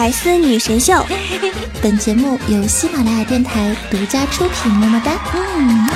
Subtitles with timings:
[0.00, 1.04] 百思女神秀，
[1.82, 4.72] 本节目由喜马拉雅电台独家出品。
[4.72, 5.90] 么么哒，嗯。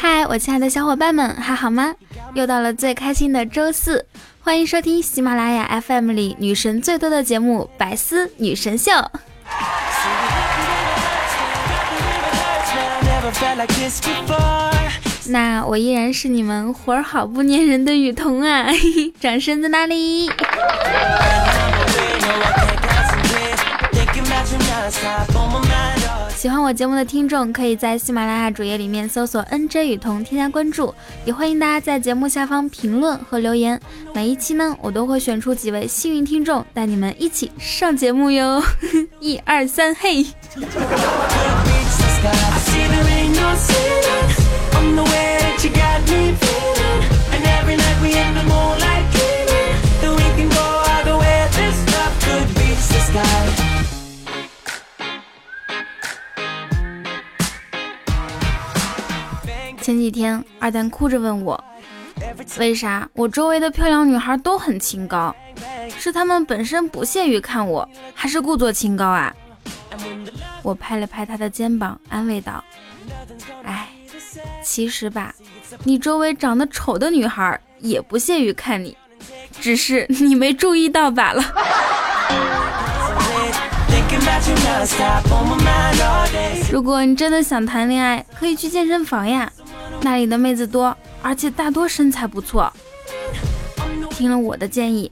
[0.00, 1.92] 嗨，我亲爱的小伙伴们，还好吗？
[2.32, 4.06] 又到了最开心的周四。
[4.48, 8.90] 欢迎收听喜马拉雅 FM 里女神最多的节目《百思女神秀》。
[15.26, 18.68] 那我依然是你们活儿好不粘人的雨桐啊！
[19.20, 20.30] 掌声在哪里？
[26.38, 33.80] 喜欢我节目的听众，可以在喜马拉雅主页里面搜索 “nj 雨桐”添加关注，也欢迎大家在节目下方评论和留言。
[34.14, 38.62] 每一期呢，我都会选出几位幸运听众，带你们一起上节目哟！
[39.18, 40.24] 一二三，嘿！
[59.88, 61.64] 前几天，二蛋哭着问我，
[62.58, 65.34] 为啥我周围的漂亮女孩都很清高？
[65.98, 69.34] 是她们本身不屑于看我，还是故作清高啊？
[70.60, 72.62] 我拍了拍他的肩膀，安慰道
[73.64, 73.88] ：“哎，
[74.62, 75.34] 其实吧，
[75.84, 78.94] 你周围长得丑的女孩也不屑于看你，
[79.58, 81.42] 只是你没注意到罢了。
[86.70, 89.50] ”如果你真的想谈恋爱，可以去健身房呀。
[90.00, 92.72] 那里的妹子多，而且大多身材不错。
[94.10, 95.10] 听了我的建议，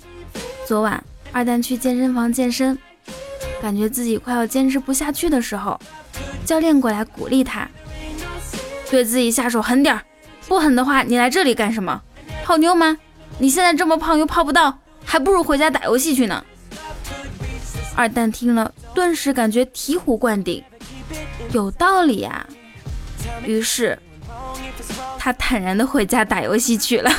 [0.67, 2.77] 昨晚二蛋去健身房健身，
[3.61, 5.78] 感觉自己快要坚持不下去的时候，
[6.45, 7.69] 教练过来鼓励他，
[8.91, 10.03] 对自己下手狠点儿，
[10.49, 12.03] 不狠的话你来这里干什么？
[12.44, 12.97] 泡妞吗？
[13.39, 16.43] 你现在这么胖又泡不到，还不如回家打游戏去呢。
[17.94, 20.65] 二蛋听了，顿时感觉醍醐灌顶，
[21.53, 22.47] 有道理呀。
[23.44, 23.99] 于是。
[25.19, 27.11] 他坦然的回家打游戏去了。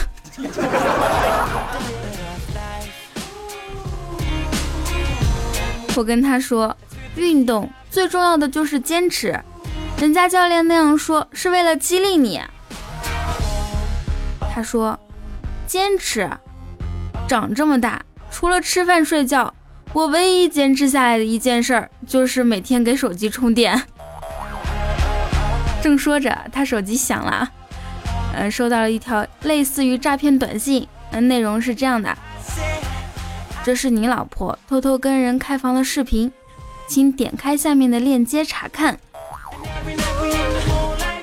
[5.96, 6.78] 我跟他说，
[7.16, 9.38] 运动最重要的就是坚持。
[10.00, 12.40] 人家教练那样说是为了激励你。
[14.54, 15.00] 他说，
[15.66, 16.30] 坚持。
[17.28, 19.54] 长这么大，除了吃饭睡觉，
[19.92, 23.84] 我唯一坚持下来的一件事儿就是每天给手机充电。
[25.82, 27.50] 正说着，他手机响了。
[28.34, 32.16] 呃，收到了一条类似于诈骗短信，嗯内容是这样的：
[33.64, 36.32] 这是你老婆偷偷跟人开房的视频，
[36.88, 39.00] 请点开下面的链接查看。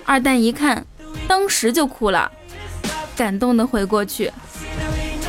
[0.05, 0.85] 二蛋一看，
[1.29, 2.31] 当时就哭了，
[3.17, 4.33] 感动的回过去：“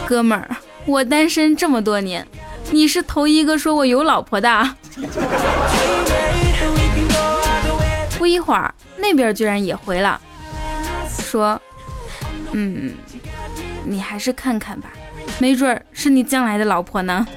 [0.08, 2.26] 哥们儿，我单身这么多年，
[2.72, 4.76] 你是头一个说我有老婆的。”
[8.26, 10.20] 不一会儿，那边居然也回了，
[11.22, 11.62] 说。
[12.54, 12.96] 嗯，
[13.84, 14.90] 你还是看看吧，
[15.38, 17.28] 没准儿是你将来的老婆呢。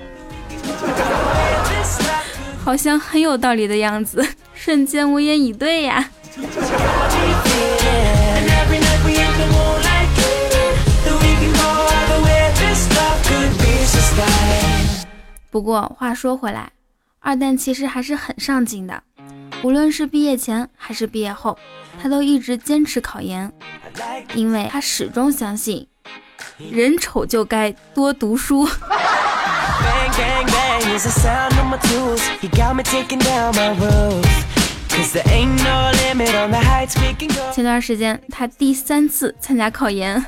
[2.65, 4.27] 好像很有道理的样子，
[4.57, 6.09] 瞬间无言以对呀。
[15.51, 16.73] 不过话说回来，
[17.21, 19.03] 二蛋其实还是很上进的，
[19.63, 21.59] 无论是毕业前还是毕业后，
[22.01, 23.53] 他都一直坚持考研。
[24.35, 25.87] 因为他始终相信，
[26.71, 28.69] 人丑就该多读书。
[37.53, 40.25] 前段时间他第三次参加考研，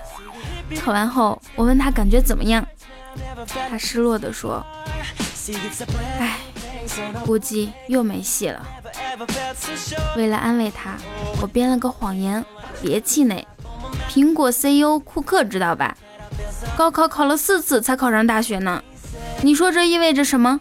[0.83, 2.67] 考完后我问他感觉怎么样，
[3.69, 4.65] 他失落地说
[6.19, 6.39] ：“唉，
[7.25, 8.67] 估计又没戏了。”
[10.17, 10.97] 为了安慰他，
[11.41, 12.45] 我编了个谎言，
[12.83, 13.47] 别气馁。
[14.09, 15.97] 苹果 CEO 库克知道吧？
[16.77, 18.83] 高考考了四次才考上大学呢。
[19.43, 20.61] 你说这意味着什么？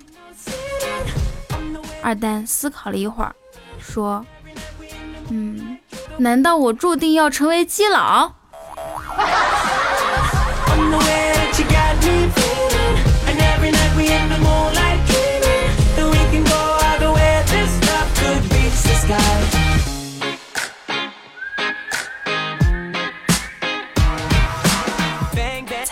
[2.01, 3.35] 二蛋思考了一会儿，
[3.79, 4.25] 说
[5.29, 5.77] ：“嗯，
[6.17, 8.33] 难道我注定要成为基佬？”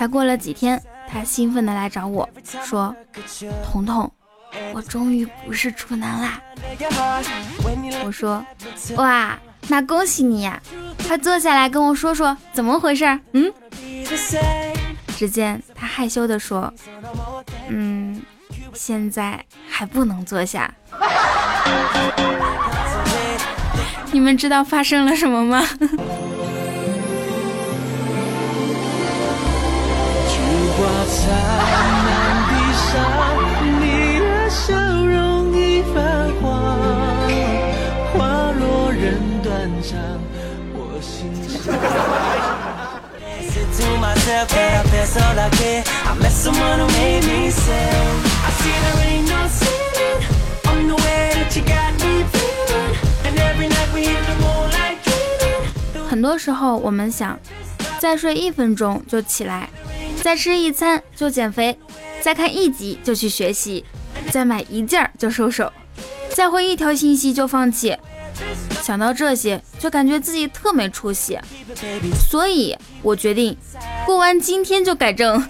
[0.08, 2.28] 过了几天，他兴奋的来找我
[2.64, 2.96] 说
[3.64, 4.12] ：“彤彤，
[4.74, 6.42] 我终于不是处男啦。
[8.04, 8.46] 我说，
[8.96, 9.38] 哇，
[9.68, 10.62] 那恭喜你呀！
[11.08, 13.20] 快坐下来跟我说说怎么回事。
[13.34, 13.52] 嗯。
[15.18, 16.72] 只见他害羞地说，
[17.70, 18.22] 嗯，
[18.74, 20.72] 现在还不能坐下。
[24.12, 25.62] 你们知道发生了什么吗？
[56.10, 57.40] 很多时候，我们想
[58.00, 59.70] 再睡一分钟就起来，
[60.24, 61.78] 再吃一餐就减肥，
[62.22, 63.86] 再看一集就去学习，
[64.32, 65.72] 再买一件就收手，
[66.34, 67.96] 再回一条信息就放弃。
[68.82, 71.38] 想到这些，就感觉自己特没出息，
[72.30, 73.56] 所以我决定
[74.06, 75.48] 过完今天就改正。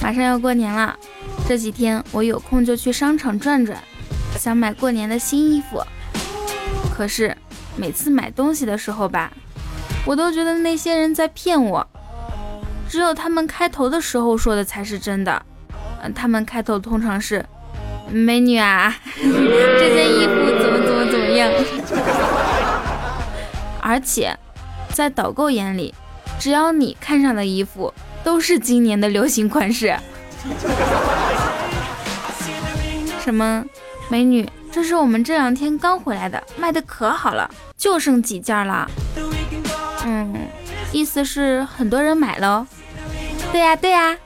[0.00, 0.94] 马上要过年了，
[1.48, 3.78] 这几天我有空就去商场转转。
[4.38, 5.82] 想买过年的新衣服，
[6.94, 7.36] 可是
[7.76, 9.32] 每次买东西的时候吧，
[10.04, 11.86] 我都觉得那些人在骗我。
[12.88, 15.42] 只有他们开头的时候说的才是真的。
[16.02, 17.44] 嗯，他们开头通常是
[18.10, 21.50] “美女啊， 这件衣服怎么怎么怎么样”。
[23.82, 24.34] 而且
[24.94, 25.92] 在导购眼里，
[26.38, 27.92] 只要你看上的衣服
[28.24, 29.94] 都是今年的流行款式。
[33.22, 33.64] 什么？
[34.08, 38.90] 美女，这是我们这两天刚回来的，卖的可好了，就剩几件了。
[40.04, 40.34] 嗯，
[40.92, 42.66] 意思是很多人买了。
[43.50, 44.16] 对呀，对呀。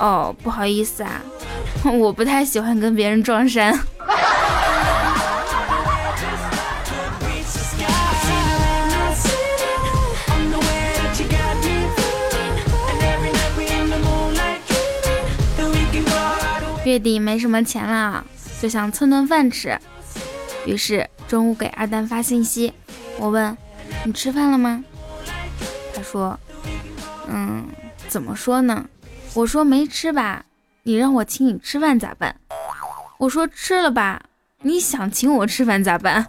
[0.00, 1.20] 哦，不好意思啊，
[1.84, 3.78] 我不太喜欢跟别人撞衫。
[16.84, 18.24] 月底没什么钱了。
[18.60, 19.76] 就想蹭顿饭吃，
[20.66, 22.72] 于是中午给二蛋发信息，
[23.18, 23.56] 我问
[24.04, 24.84] 你吃饭了吗？
[25.94, 26.38] 他说，
[27.28, 27.66] 嗯，
[28.06, 28.88] 怎么说呢？
[29.34, 30.44] 我说没吃吧，
[30.84, 32.36] 你让我请你吃饭咋办？
[33.18, 34.22] 我说吃了吧，
[34.60, 36.24] 你想请我吃饭咋办？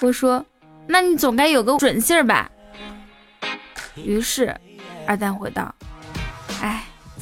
[0.00, 0.44] 我说，
[0.86, 2.48] 那你总该有个准信儿吧？
[3.96, 4.54] 于是
[5.06, 5.74] 二蛋回道，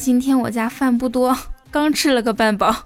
[0.02, 1.38] 今天我家饭不多，
[1.70, 2.74] 刚吃了个半饱。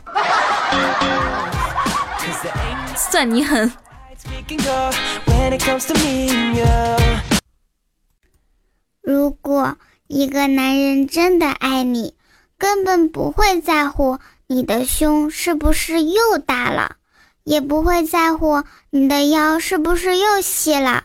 [2.94, 3.72] 算你狠！
[9.00, 9.78] 如果
[10.08, 12.14] 一个男人真的爱你，
[12.58, 16.96] 根本不会在乎你的胸是不是又大了，
[17.44, 21.04] 也不会在乎你的腰是不是又细了，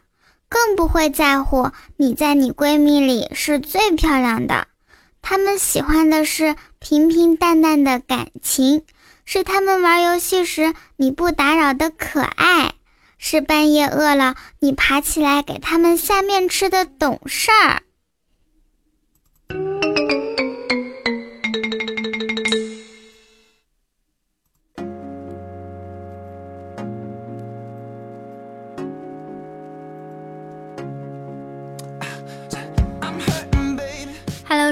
[0.50, 4.68] 更不会在乎你在你闺蜜里是最漂亮的。
[5.22, 8.84] 他们喜欢的是平平淡淡的感情。
[9.24, 12.74] 是他们玩游戏时你不打扰的可爱，
[13.18, 17.84] 是半夜饿了你爬起来给他们下面吃的懂事儿。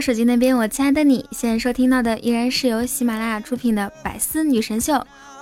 [0.02, 4.94] 手机那边，我亲爱的你，现在收听到的依然是由喜马拉雅出品的《百思女神秀》，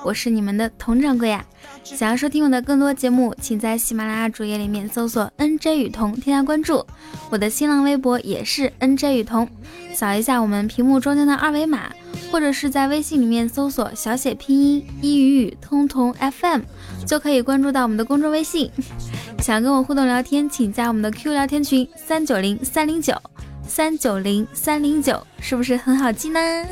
[0.04, 1.46] 我是你们的佟掌柜呀。
[1.84, 6.84] 想要收听我的更多节目，请在喜马拉雅主页里面搜索 “nj 雨桐”，添加关注。
[7.30, 9.48] 我的新浪微博也是 “nj 雨桐”，
[9.94, 11.92] 扫一下我们屏幕中间的二维码，
[12.32, 16.62] 或者是在微信里面搜索小写拼音一语语通通 FM，
[17.06, 18.72] 就可以关注到我们的公众微信。
[19.40, 23.14] 想跟我互动聊天，请加我们的 Q 聊天群三九零三零九。
[23.68, 26.40] 三九零三零九是不是很好记呢？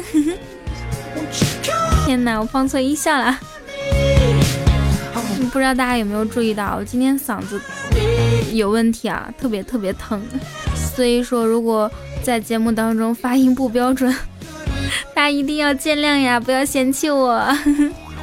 [2.06, 3.40] 天哪，我放错音效了。
[5.52, 7.60] 不知道大家有没有注意到，我今天嗓子
[8.52, 10.22] 有问题啊，特别特别疼。
[10.96, 11.90] 所以说，如果
[12.24, 14.14] 在节目当中发音不标准，
[15.14, 17.42] 大家一定要见谅呀，不要嫌弃我。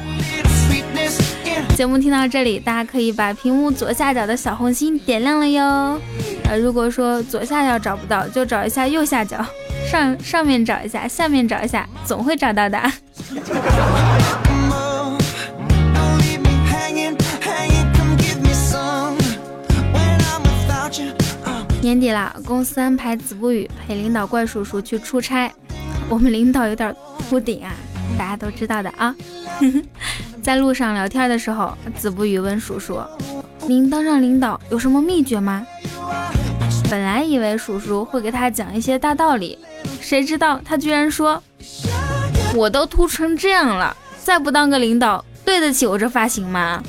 [1.75, 5.99] 节目听到这里，大家可以把屏幕左下角的小红心点亮了哟。
[6.57, 9.45] 如果说左下角找不到，就找一下右下角，
[9.89, 12.79] 上上面找一下，下面找一下，总会找到的。
[21.81, 25.51] 年底了，公司安排子不语陪领导怪叔叔去出差。
[26.07, 26.95] 我们领导有点
[27.29, 27.73] 秃顶啊，
[28.17, 29.13] 大家都知道的啊。
[30.41, 33.01] 在路上聊天的时候，子不语问叔叔
[33.67, 35.65] ：“您当上领导有什么秘诀吗？”
[36.93, 39.57] 本来以为叔叔会给他讲一些大道理，
[39.99, 41.41] 谁知道他居然说
[42.53, 46.83] ：“我都秃成这样了，再不当个领导，对得起我这发型吗？”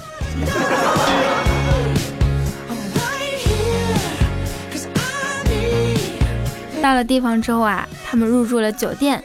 [6.83, 9.25] 到了地方之后啊，他们入住了酒店。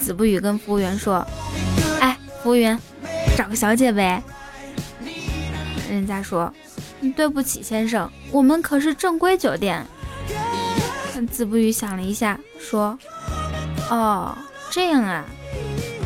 [0.00, 1.26] 子不语跟服务员说
[1.98, 2.78] ：“哎，服务员，
[3.36, 4.22] 找个小姐呗。”
[5.90, 6.54] 人家说
[7.16, 9.84] ：“对不起，先生，我们可是正规酒店。”
[11.30, 12.98] 子不语想了一下，说
[13.90, 14.36] ：“哦，
[14.70, 15.24] 这样啊，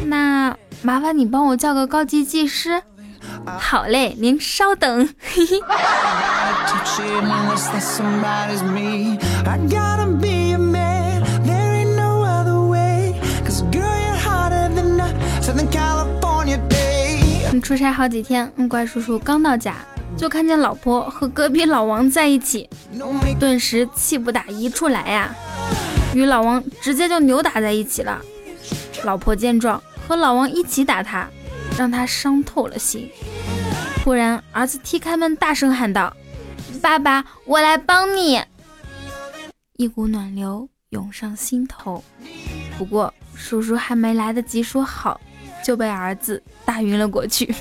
[0.07, 2.83] 那麻烦你帮我叫个高级技师。”
[3.47, 5.09] 好嘞，您稍等。
[5.21, 5.61] 嘿嘿。
[17.63, 19.77] 出差好几天，怪叔叔刚到家，
[20.16, 22.68] 就看见老婆和隔壁老王在一起，
[23.38, 25.35] 顿时气不打一处来呀，
[26.14, 28.21] 与老王直接就扭打在一起了。
[29.04, 31.28] 老婆见状，和老王一起打他，
[31.76, 33.11] 让他伤透了心。
[34.02, 36.14] 突然，儿子踢开门，大声喊道
[36.80, 38.40] ：“爸爸，我来帮你！”
[39.76, 42.02] 一股暖流涌上心头。
[42.78, 45.21] 不过，叔叔还没来得及说好。
[45.64, 47.54] 就被儿子打晕了过去。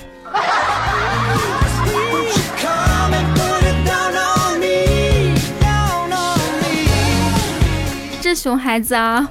[8.34, 9.28] 熊孩子啊，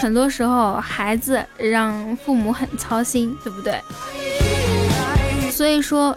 [0.00, 3.80] 很多时候孩子让父母很操心，对不对？
[5.50, 6.16] 所以说。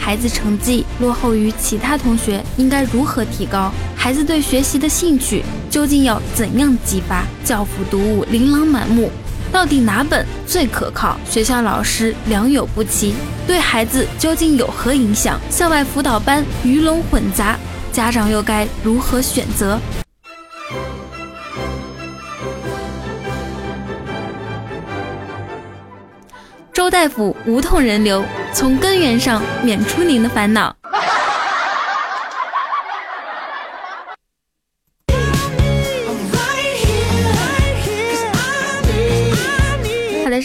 [0.00, 3.70] 孩子成绩落后于其他同学，应该如何提高？
[3.94, 7.24] 孩子对学习的兴趣究竟要怎样激发？
[7.44, 9.10] 教辅读物琳琅满目，
[9.50, 11.18] 到底哪本最可靠？
[11.28, 13.14] 学校老师良莠不齐，
[13.46, 15.38] 对孩子究竟有何影响？
[15.50, 17.58] 校外辅导班鱼龙混杂，
[17.90, 19.80] 家长又该如何选择？
[26.72, 30.74] 周大夫无痛人流，从根源上免除您的烦恼。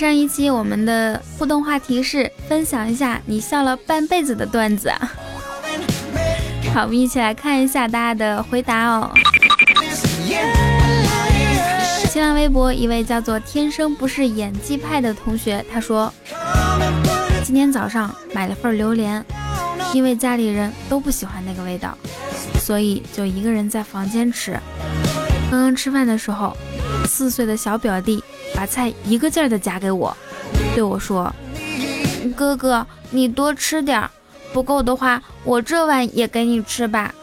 [0.03, 4.91] 上一期我们的互动话题是分享一下你笑了半辈子的段子。
[6.73, 9.09] 好，我们一起来看一下大家的回答哦。
[12.09, 16.13] 新浪微博一位叫做“天生不是演技派”的同学，他说
[17.45, 19.23] ：“今天早上买了份榴莲，
[19.93, 21.97] 因为家里人都不喜欢那个味道，
[22.59, 24.59] 所以就一个人在房间吃。
[25.49, 26.57] 刚刚吃饭的时候，
[27.05, 28.21] 四岁的小表弟
[28.55, 30.15] 把菜一个劲儿的夹给我，
[30.73, 31.33] 对我说
[32.35, 34.09] ：‘哥哥，你多吃点儿，
[34.53, 37.13] 不够的话，我这碗也给你吃吧。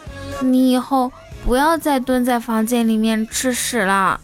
[0.43, 1.13] 你以后
[1.45, 4.21] 不要再蹲在房间里面吃屎了。’”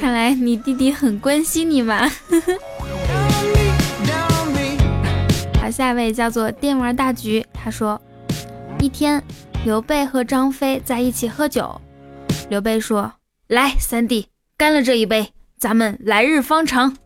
[0.00, 2.08] 看来你弟弟很关心你嘛。
[5.60, 8.00] 好，下一位叫做电玩大橘，他说：
[8.80, 9.22] 一天，
[9.64, 11.78] 刘备和张飞在一起喝酒，
[12.48, 13.12] 刘备说
[13.48, 16.96] ：“来，三弟，干了这一杯，咱们来日方长。”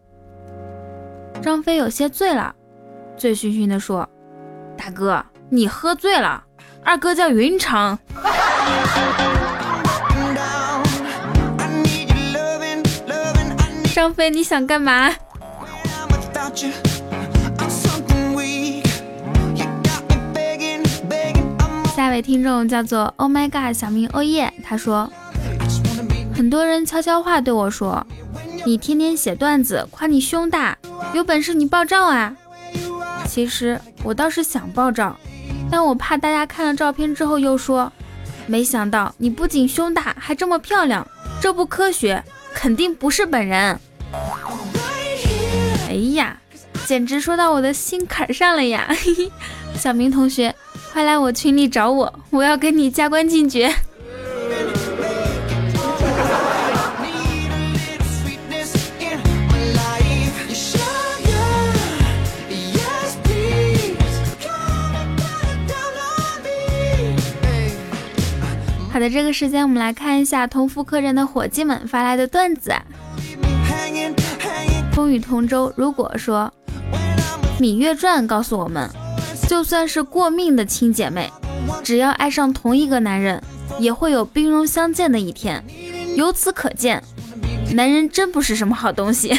[1.43, 2.55] 张飞有些醉了，
[3.17, 4.09] 醉醺醺的说
[4.79, 6.45] ：“大哥，你喝醉了。”
[6.85, 7.99] 二哥叫云长。
[13.95, 15.11] 张飞，你想干嘛？
[22.13, 25.11] 位听众叫做 Oh my god，小名欧耶，他说，
[26.35, 28.07] 很多人悄悄话对我说，
[28.67, 30.77] 你天天写段子夸你胸大，
[31.15, 32.37] 有本事你爆照啊。
[33.27, 35.17] 其实我倒是想爆照。
[35.71, 37.91] 但我怕大家看了照片之后又说，
[38.47, 41.07] 没想到你不仅胸大，还这么漂亮，
[41.41, 43.81] 这不科学，肯定不是本人。
[45.89, 46.37] 哎呀，
[46.85, 48.87] 简直说到我的心坎上了呀！
[49.81, 50.55] 小明同学，
[50.93, 53.75] 快来我群里找我，我要跟你加官进爵。
[68.93, 72.71] 好的，这个时间我们来看一下同福客栈的伙计们发来的段子。
[74.93, 76.53] 风雨同舟如果说，
[77.63, 78.91] 《芈月传》告诉我们，
[79.53, 81.31] 就算是过命的亲姐妹，
[81.85, 83.43] 只要爱上同一个男人，
[83.79, 85.63] 也会有兵戎相见的一天。
[86.17, 87.05] 由此可见，
[87.75, 89.39] 男人真不是什么好东西。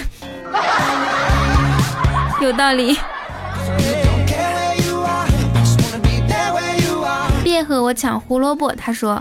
[2.39, 2.95] 有道理。
[7.43, 8.71] 别和我抢胡萝卜。
[8.73, 9.19] 他说，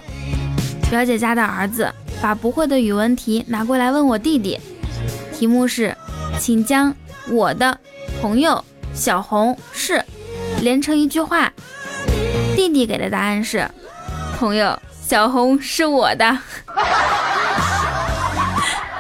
[0.90, 4.61] 表姐家的儿子把不会的语文题拿过来问我弟弟，
[5.32, 5.96] 题目是，
[6.38, 6.94] 请将
[7.30, 7.78] 我的
[8.20, 9.56] 朋友小红
[10.62, 11.52] 连成一句话。
[12.57, 13.69] 弟弟给的答案是，
[14.38, 16.38] 朋友小红是我的。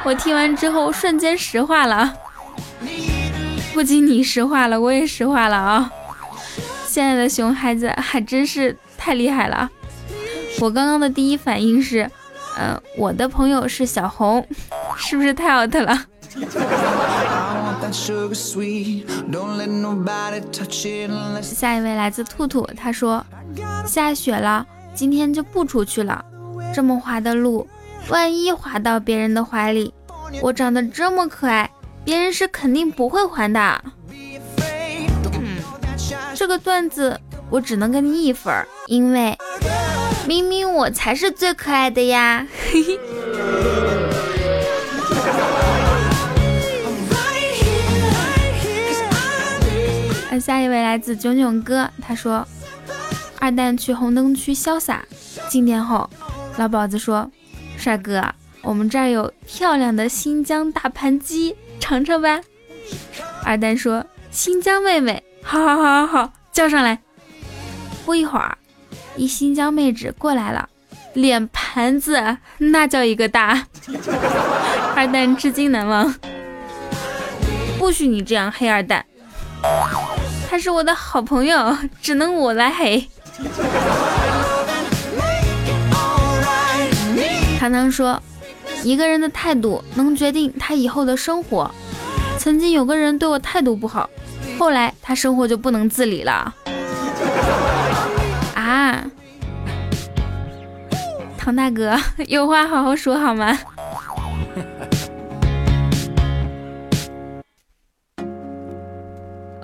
[0.04, 2.12] 我听完之后瞬间石化了，
[3.72, 5.90] 不仅你石化了，我也石化了啊！
[6.86, 8.76] 现在的熊孩子还真是。
[9.04, 9.68] 太厉害了！
[10.60, 12.08] 我刚刚的第一反应是，
[12.56, 14.46] 嗯，我的朋友是小红，
[14.96, 16.04] 是不是太 out 了？
[21.42, 23.24] 下一位来自兔兔，他说
[23.86, 26.24] 下雪了，今天就不出去了。
[26.74, 27.68] 这么滑的路，
[28.08, 29.92] 万一滑到别人的怀里，
[30.40, 31.70] 我长得这么可爱，
[32.04, 33.84] 别人是肯定不会还的。
[34.08, 35.58] 嗯，
[36.34, 37.20] 这个段子。
[37.50, 38.50] 我只能给你一分，
[38.86, 39.36] 因为
[40.26, 42.46] 明明我才是最可爱的呀！
[42.70, 42.98] 嘿嘿。
[50.40, 52.46] 下一位来自囧囧哥，他说
[53.40, 55.04] ：“二蛋去红灯区潇洒，
[55.48, 56.08] 进店后，
[56.56, 57.30] 老鸨子说
[57.76, 58.24] ：‘帅哥，
[58.62, 62.40] 我们这儿有漂亮的新疆大盘鸡，尝尝吧。’
[63.44, 66.98] 二蛋说：‘新疆妹妹，好好好好好，叫上来。’”
[68.04, 68.58] 不一会儿，
[69.16, 70.68] 一新疆妹纸过来了，
[71.14, 73.66] 脸盘子那叫一个大，
[74.96, 76.12] 二蛋至今难忘。
[77.78, 79.04] 不许你这样黑二蛋，
[80.52, 83.08] 他是我的好朋友， 只能我来黑。
[87.58, 88.22] 糖糖说，
[88.84, 91.70] 一个人的态度能决定他以后的生活。
[92.36, 94.10] 曾经有个人对我态度不好，
[94.58, 96.54] 后来他生活就不能自理了。
[98.54, 99.02] 啊，
[101.38, 103.58] 唐大哥，有话好好说好吗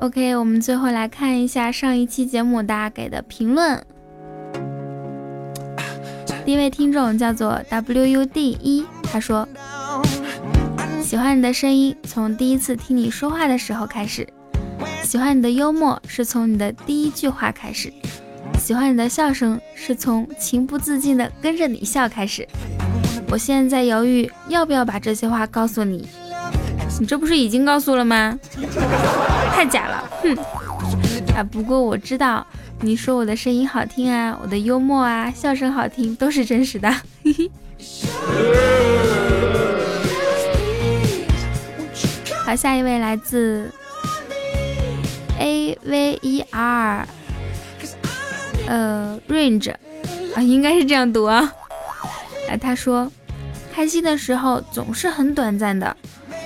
[0.00, 3.84] ？OK，我们最后来看一下上一期节目大家给的评论。
[6.44, 9.46] 第一位听众叫做 WUD 一，他说
[11.02, 14.24] 喜欢你的声音，从第一次听你说话的时候开始；
[15.02, 17.92] 喜欢你的幽默，是从你的第一句话开始。
[18.58, 22.46] 喜欢你的笑声，是从情不自禁的跟着你笑开始。
[23.30, 26.08] 我现在在犹豫要不要把这些话告诉你，
[27.00, 28.38] 你这不是已经告诉了吗？
[29.52, 30.36] 太假了，哼！
[31.36, 32.44] 啊，不过我知道
[32.80, 36.90] 你说我的声音好听啊，我的幽默啊，笑声好听，都是真实的。
[37.24, 37.50] 嘿嘿。
[42.44, 43.70] 好，下一位来自
[45.38, 47.06] A V E R。
[48.66, 49.72] 呃，range
[50.34, 51.52] 啊，应该是这样读啊。
[52.48, 53.10] 哎，他说，
[53.72, 55.96] 开心的时候总是很短暂的，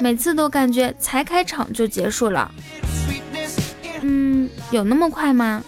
[0.03, 2.51] 每次都感觉才开场就结束了。
[4.01, 5.63] 嗯，有那么快吗？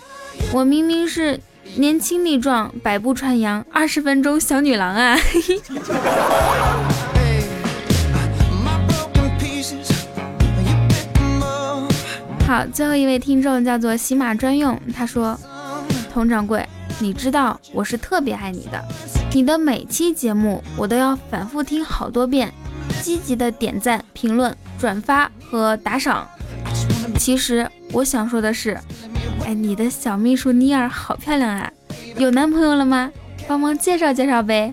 [0.52, 1.38] 我明明是
[1.76, 5.16] 年轻力壮、百步穿杨、二十分钟小女郎啊！
[12.44, 15.38] 好，最后一位听众叫做喜马专用，他说。
[16.12, 16.64] 佟掌柜，
[16.98, 18.84] 你知道我是特别爱你的，
[19.32, 22.52] 你的每期节目我都要反复听好多遍，
[23.04, 26.26] 积极的点赞、评论、转发和打赏。
[27.18, 28.80] 其实我想说的是，
[29.44, 31.70] 哎，你的小秘书妮儿好漂亮啊，
[32.16, 33.12] 有男朋友了吗？
[33.46, 34.72] 帮忙介绍介绍呗。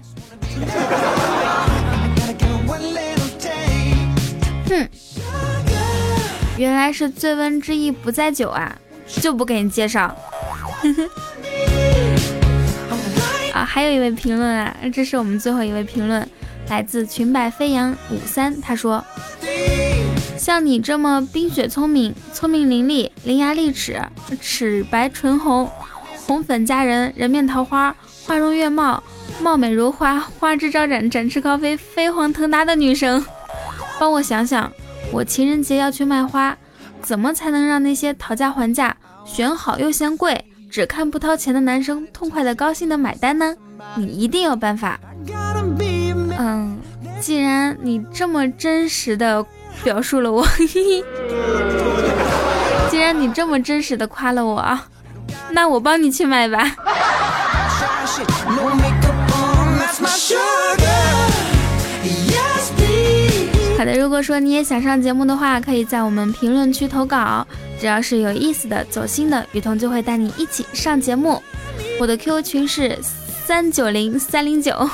[4.70, 4.88] 哼，
[6.56, 8.74] 原来是醉翁之意不在酒啊，
[9.20, 10.16] 就不给你介绍。
[10.82, 11.04] 呵呵。
[13.54, 16.26] 啊，还有一位评论啊，这是我们最后一位评论，
[16.72, 19.04] 来自裙摆飞扬五三，他说：
[20.38, 24.02] 像你这么冰雪聪明、聪明伶俐、伶牙俐齿、
[24.40, 25.70] 齿白唇红、
[26.26, 27.94] 红粉佳人、人面桃花、
[28.26, 29.04] 花容月貌、
[29.42, 33.22] 貌美如花、花枝招展、展翅高飞、飞黄腾达的女生，
[34.00, 34.72] 帮我想想，
[35.12, 36.58] 我情人节要去卖花，
[37.02, 40.46] 怎么才能让那些讨价还价、选好又嫌贵？
[40.70, 43.54] 只看不掏钱的男生痛快的、高兴的买单呢？
[43.98, 44.98] 你一定有办法。
[46.44, 46.80] 嗯，
[47.20, 49.46] 既然你这么真实的
[49.84, 50.44] 表述了我。
[52.90, 54.80] 既然你这么真实的夸了我，
[55.52, 56.76] 那我帮你去买吧。
[63.78, 67.46] 好的，如果说你也想上节目的话，可以在我们评论区投稿，
[67.80, 71.42] 只要是有意思的、走心的，雨桐就会带你一起上节目。
[72.00, 72.98] 我的 QQ 群是
[73.46, 74.90] 三九零三零九。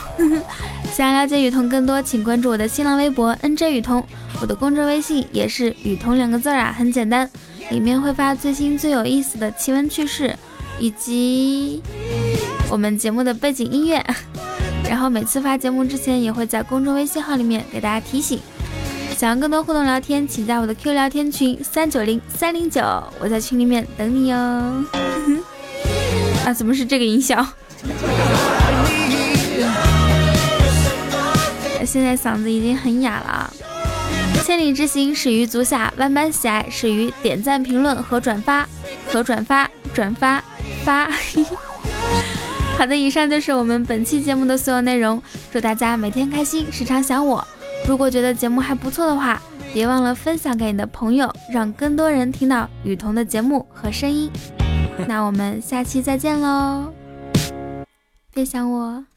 [0.93, 4.03] 想要了解雨桐更多，请关注我的新浪微博 NJ 雨桐，
[4.41, 7.29] 我的公众微信也是雨桐两个字啊，很简单，
[7.69, 10.35] 里面会发最新最有意思的奇闻趣事，
[10.79, 11.83] 以及
[12.69, 14.03] 我们节目的背景音乐。
[14.89, 18.39] 然后每次发节目之前，也会在公众微信号里面给大家提醒。
[19.15, 22.81] 想要更多互动聊天，请加我的 Q 聊天群三九零三零九，
[23.19, 24.37] 我在群里面等你哟。
[26.45, 27.45] 啊，怎么是这个音效？
[31.87, 33.51] 现在嗓子已经很哑了。
[34.43, 38.67] 千里之行始于足下，万般喜爱始于点赞、评论和转发，
[39.07, 40.43] 和转发、转发、
[40.83, 41.09] 发。
[42.77, 45.21] 好的，以上就是我们本期节目的所有内容。
[45.51, 47.45] 祝大家每天开心，时常想我。
[47.87, 49.41] 如果觉得节目还不错的话，
[49.73, 54.29] 别忘了分享给你的朋友，让更多人听到雨桐的节目和声音。
[55.07, 56.93] 那我们下期再见喽！
[58.33, 59.16] 别想我。